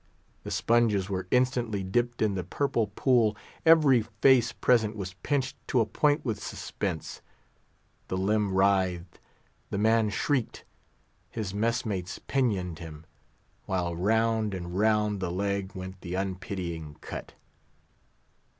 [0.41, 5.79] The sponges were instantly dipped in the purple pool; every face present was pinched to
[5.79, 7.21] a point with suspense;
[8.07, 9.19] the limb writhed;
[9.69, 10.65] the man shrieked;
[11.29, 13.05] his mess mates pinioned him;
[13.67, 17.33] while round and round the leg went the unpitying cut.